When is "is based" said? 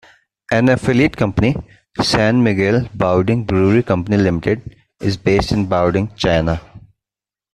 4.99-5.51